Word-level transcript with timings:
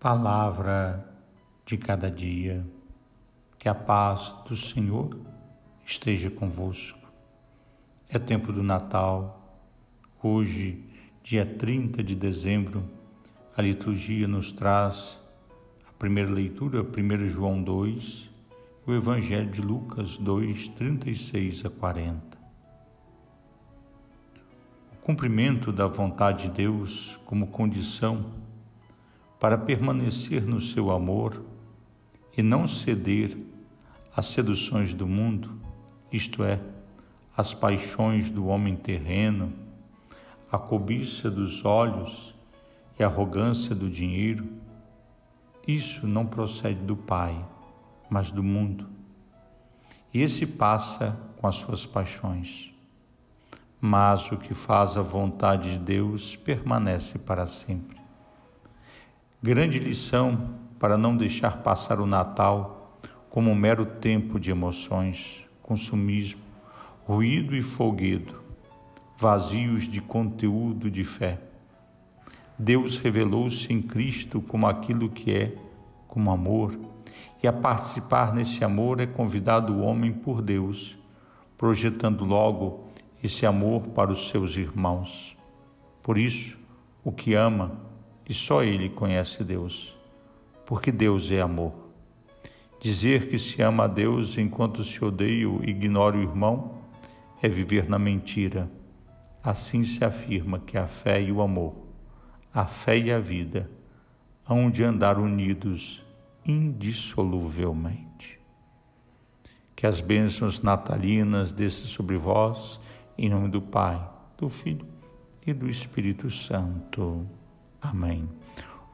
Palavra 0.00 1.06
de 1.66 1.76
cada 1.76 2.10
dia. 2.10 2.66
Que 3.58 3.68
a 3.68 3.74
paz 3.74 4.34
do 4.48 4.56
Senhor 4.56 5.14
esteja 5.84 6.30
convosco. 6.30 7.06
É 8.08 8.18
tempo 8.18 8.50
do 8.50 8.62
Natal. 8.62 9.60
Hoje, 10.22 10.82
dia 11.22 11.44
30 11.44 12.02
de 12.02 12.14
dezembro, 12.14 12.82
a 13.54 13.60
liturgia 13.60 14.26
nos 14.26 14.50
traz 14.50 15.20
a 15.86 15.92
primeira 15.98 16.30
leitura, 16.30 16.80
1 16.80 17.28
João 17.28 17.62
2, 17.62 18.30
o 18.86 18.94
Evangelho 18.94 19.50
de 19.50 19.60
Lucas 19.60 20.16
2, 20.16 20.68
36 20.68 21.66
a 21.66 21.68
40. 21.68 22.38
O 24.94 24.96
cumprimento 25.02 25.70
da 25.70 25.86
vontade 25.86 26.44
de 26.44 26.54
Deus 26.54 27.20
como 27.26 27.48
condição 27.48 28.48
para 29.40 29.56
permanecer 29.56 30.46
no 30.46 30.60
seu 30.60 30.90
amor 30.90 31.42
e 32.36 32.42
não 32.42 32.68
ceder 32.68 33.36
às 34.14 34.26
seduções 34.26 34.92
do 34.92 35.06
mundo, 35.06 35.58
isto 36.12 36.44
é, 36.44 36.60
às 37.34 37.54
paixões 37.54 38.28
do 38.28 38.46
homem 38.46 38.76
terreno, 38.76 39.50
à 40.52 40.58
cobiça 40.58 41.30
dos 41.30 41.64
olhos 41.64 42.34
e 42.98 43.02
à 43.02 43.06
arrogância 43.06 43.74
do 43.74 43.88
dinheiro. 43.88 44.46
Isso 45.66 46.06
não 46.06 46.26
procede 46.26 46.80
do 46.80 46.96
Pai, 46.96 47.42
mas 48.10 48.30
do 48.30 48.42
mundo. 48.42 48.88
E 50.12 50.20
esse 50.20 50.44
passa 50.44 51.16
com 51.38 51.46
as 51.46 51.54
suas 51.54 51.86
paixões. 51.86 52.74
Mas 53.80 54.30
o 54.30 54.36
que 54.36 54.52
faz 54.52 54.98
a 54.98 55.02
vontade 55.02 55.70
de 55.70 55.78
Deus 55.78 56.36
permanece 56.36 57.18
para 57.18 57.46
sempre. 57.46 57.99
Grande 59.42 59.78
lição 59.78 60.50
para 60.78 60.98
não 60.98 61.16
deixar 61.16 61.62
passar 61.62 61.98
o 61.98 62.04
Natal 62.04 63.00
como 63.30 63.50
um 63.50 63.54
mero 63.54 63.86
tempo 63.86 64.38
de 64.38 64.50
emoções, 64.50 65.46
consumismo, 65.62 66.42
ruído 67.06 67.56
e 67.56 67.62
folguedo, 67.62 68.38
vazios 69.16 69.84
de 69.88 69.98
conteúdo 70.02 70.90
de 70.90 71.04
fé. 71.04 71.40
Deus 72.58 72.98
revelou-se 72.98 73.72
em 73.72 73.80
Cristo 73.80 74.42
como 74.42 74.66
aquilo 74.66 75.08
que 75.08 75.32
é, 75.32 75.56
como 76.06 76.30
amor, 76.30 76.78
e 77.42 77.48
a 77.48 77.52
participar 77.52 78.34
nesse 78.34 78.62
amor 78.62 79.00
é 79.00 79.06
convidado 79.06 79.72
o 79.72 79.80
homem 79.80 80.12
por 80.12 80.42
Deus, 80.42 80.98
projetando 81.56 82.26
logo 82.26 82.84
esse 83.24 83.46
amor 83.46 83.86
para 83.88 84.12
os 84.12 84.28
seus 84.28 84.58
irmãos. 84.58 85.34
Por 86.02 86.18
isso, 86.18 86.58
o 87.02 87.10
que 87.10 87.32
ama, 87.32 87.88
e 88.30 88.34
só 88.34 88.62
Ele 88.62 88.88
conhece 88.88 89.42
Deus, 89.42 89.98
porque 90.64 90.92
Deus 90.92 91.28
é 91.32 91.40
amor. 91.40 91.74
Dizer 92.78 93.28
que 93.28 93.36
se 93.40 93.60
ama 93.60 93.84
a 93.84 93.88
Deus 93.88 94.38
enquanto 94.38 94.84
se 94.84 95.04
odeia 95.04 95.48
e 95.64 95.70
ignora 95.70 96.16
o 96.16 96.22
irmão 96.22 96.78
é 97.42 97.48
viver 97.48 97.88
na 97.88 97.98
mentira. 97.98 98.70
Assim 99.42 99.82
se 99.82 100.04
afirma 100.04 100.60
que 100.60 100.78
a 100.78 100.86
fé 100.86 101.20
e 101.20 101.32
o 101.32 101.42
amor, 101.42 101.74
a 102.54 102.66
fé 102.66 102.96
e 102.96 103.10
a 103.10 103.18
vida, 103.18 103.68
hão 104.48 104.70
de 104.70 104.84
andar 104.84 105.18
unidos 105.18 106.00
indissoluvelmente. 106.46 108.38
Que 109.74 109.88
as 109.88 110.00
bênçãos 110.00 110.62
natalinas 110.62 111.50
desçam 111.50 111.86
sobre 111.86 112.16
vós, 112.16 112.80
em 113.18 113.28
nome 113.28 113.48
do 113.48 113.60
Pai, 113.60 114.00
do 114.38 114.48
Filho 114.48 114.86
e 115.44 115.52
do 115.52 115.68
Espírito 115.68 116.30
Santo. 116.30 117.26
Amém. 117.80 118.28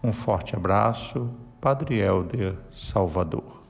Um 0.02 0.12
forte 0.12 0.54
abraço, 0.54 1.30
Padre 1.60 1.98
Helder 1.98 2.56
Salvador. 2.70 3.65